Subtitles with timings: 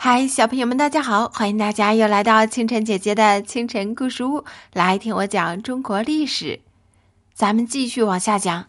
[0.00, 1.28] 嗨，小朋友们，大家好！
[1.30, 6.60] 欢迎大家又来到清晨姐姐的清晨故事屋，来听我讲中国历史。
[7.34, 8.64] 咱们继续往下讲。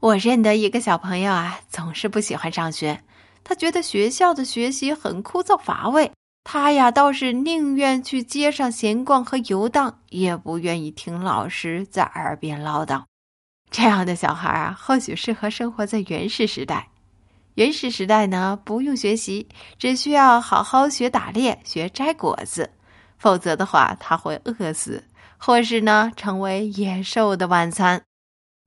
[0.00, 3.04] 我认得一个小朋友啊，总是不喜欢上学，
[3.44, 6.10] 他觉得学校的学习很枯燥乏味。
[6.42, 13.02] 他呀，倒是宁愿去街上闲逛和游荡，也不愿意听老师在耳边唠叨。
[13.70, 16.88] 这样的小孩啊，或许适合生活在原始时代。
[17.54, 19.48] 原始时代呢，不用学习，
[19.78, 22.70] 只需要好好学打猎、学摘果子，
[23.18, 25.04] 否则的话他会饿死，
[25.36, 28.02] 或是呢成为野兽的晚餐。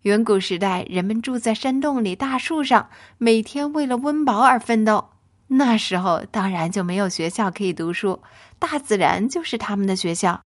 [0.04, 5.10] 远古时代，人们住在山洞里、大树上，每天为了温饱而奋斗。
[5.48, 8.22] 那时候当然就没有学校可以读书，
[8.60, 10.42] 大自然就是他们的学校，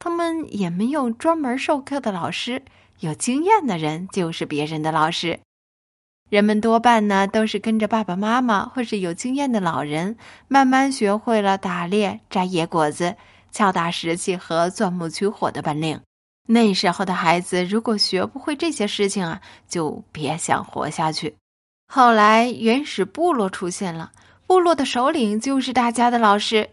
[0.00, 2.62] 他们也没有专门授课的老师，
[2.98, 5.38] 有经验的人就是别人的老师。
[6.28, 10.16] 人们多半呢都是跟着爸爸妈妈或是有经验的老人，
[10.48, 13.14] 慢慢学会了打猎、摘野果子、
[13.52, 16.00] 敲打石器和钻木取火的本领。
[16.48, 21.36] 那时候的孩子如果学不会这些事情啊，就别想活下去。
[21.86, 24.10] 后来原始部落出现了，
[24.48, 26.70] 部落的首领就是大家的老师，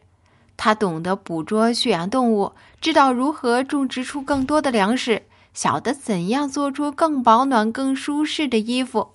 [0.57, 5.21] 他懂得捕捉、驯养动物，知道如何种植出更多的粮食，
[5.53, 9.11] 晓得怎样做出更保暖、更舒适的衣服。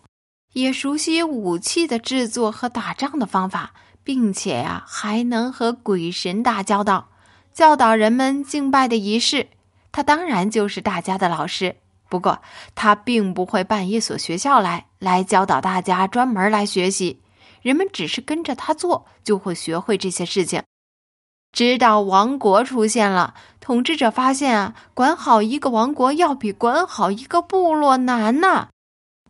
[0.52, 7.08] 也熟悉武器的制作和打仗的方法，并且呀，还能和鬼神打交道，
[7.52, 9.48] 教导人们敬拜的仪式。
[9.92, 11.76] 他当然就是大家的老师。
[12.08, 12.40] 不过，
[12.74, 17.20] 他并不会办一所学校来来教导大家专门来学习。
[17.60, 20.62] 人们只是跟着他做，就会学会这些事情。
[21.52, 28.68] 直到王国出现了，统治者发现啊，管好一个王国要比管好一个部落难呐。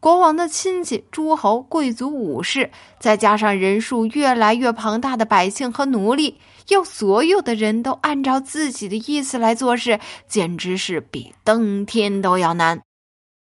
[0.01, 12.81] 国王的亲戚、诸侯、贵族、武士，再加上人数越来越庞大的百姓和奴隶，要所有的人都按照自己的意思来做事，简直是比登天都要难。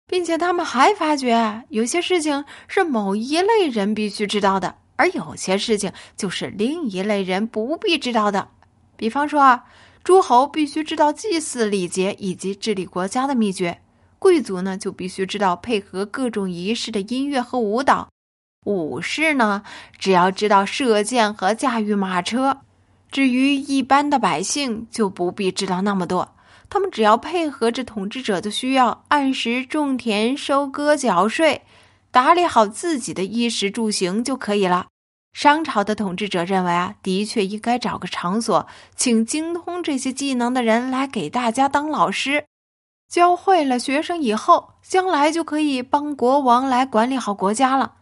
[0.06, 8.48] 并且他们还发觉，有些事情是某一类人必须知道的，而有些事情就是另一类人不必知道的。
[8.96, 9.64] 比方说啊，
[10.02, 13.82] 诸侯必须知道祭祀礼节以及治理国家的秘诀。
[14.18, 18.08] 贵族呢，就必须知道配合各种仪式的音乐和舞蹈；
[18.64, 19.62] 武士呢，
[19.98, 22.62] 只要知道射箭和驾驭马车；
[23.10, 26.34] 至于一般的百姓，就不必知道那么多。
[26.70, 31.62] 他们只要配合着统治者的需要，按时种田、收割、缴税，
[32.10, 34.88] 打理好自己的衣食住行就可以了。
[35.32, 42.44] 商朝的统治者认为啊，的确应该找个场所，请精通这些技能的人来给大家当老师。
[43.08, 47.94] 教会了学生以后，将来就可以帮国王来管理好国家了，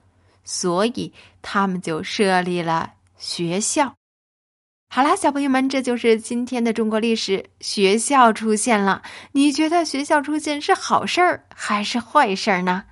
[0.44, 3.94] 所以他们就设立了学校。
[4.88, 7.50] 好啦，小朋友们，这就是今天的中国历史。
[7.60, 9.02] 学校出现了，
[9.32, 12.84] 你觉得学校出现是好事儿还是坏事儿呢？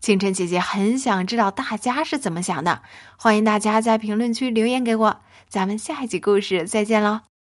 [0.00, 2.82] 清晨姐姐很想知道大家是怎么想的，
[3.16, 5.20] 欢迎大家在评论区留言给我。
[5.48, 7.20] 咱们下一集故事再见喽！